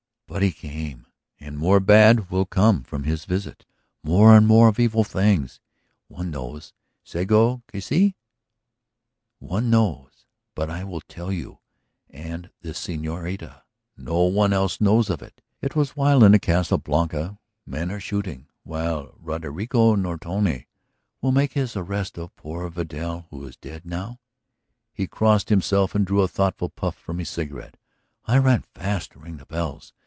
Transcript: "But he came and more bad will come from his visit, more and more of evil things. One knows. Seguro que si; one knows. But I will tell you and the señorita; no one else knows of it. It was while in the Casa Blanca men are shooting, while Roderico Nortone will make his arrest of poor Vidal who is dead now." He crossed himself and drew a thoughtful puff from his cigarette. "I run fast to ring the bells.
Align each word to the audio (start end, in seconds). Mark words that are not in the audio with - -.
"But 0.33 0.41
he 0.41 0.53
came 0.53 1.07
and 1.41 1.57
more 1.57 1.81
bad 1.81 2.29
will 2.29 2.45
come 2.45 2.83
from 2.83 3.03
his 3.03 3.25
visit, 3.25 3.65
more 4.01 4.33
and 4.33 4.47
more 4.47 4.69
of 4.69 4.79
evil 4.79 5.03
things. 5.03 5.59
One 6.07 6.31
knows. 6.31 6.71
Seguro 7.03 7.63
que 7.67 7.81
si; 7.81 8.15
one 9.39 9.69
knows. 9.69 10.25
But 10.55 10.69
I 10.69 10.85
will 10.85 11.01
tell 11.01 11.33
you 11.33 11.59
and 12.09 12.49
the 12.61 12.69
señorita; 12.69 13.63
no 13.97 14.21
one 14.23 14.53
else 14.53 14.79
knows 14.79 15.09
of 15.09 15.21
it. 15.21 15.41
It 15.61 15.75
was 15.75 15.97
while 15.97 16.23
in 16.23 16.31
the 16.31 16.39
Casa 16.39 16.77
Blanca 16.77 17.37
men 17.65 17.91
are 17.91 17.99
shooting, 17.99 18.47
while 18.63 19.13
Roderico 19.21 19.97
Nortone 19.97 20.65
will 21.21 21.33
make 21.33 21.53
his 21.53 21.75
arrest 21.75 22.17
of 22.17 22.33
poor 22.37 22.69
Vidal 22.69 23.27
who 23.31 23.45
is 23.45 23.57
dead 23.57 23.85
now." 23.85 24.21
He 24.93 25.07
crossed 25.07 25.49
himself 25.49 25.93
and 25.93 26.05
drew 26.07 26.21
a 26.21 26.29
thoughtful 26.29 26.69
puff 26.69 26.95
from 26.95 27.19
his 27.19 27.29
cigarette. 27.29 27.75
"I 28.23 28.37
run 28.37 28.63
fast 28.73 29.11
to 29.11 29.19
ring 29.19 29.35
the 29.35 29.45
bells. 29.45 29.91